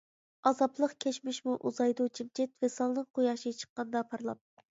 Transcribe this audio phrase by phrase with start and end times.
[0.51, 4.43] ئازابلىق كەچمىشمۇ ئۇزايدۇ جىمجىت، ۋىسالنىڭ قۇياشى چىققاندا پارلاپ.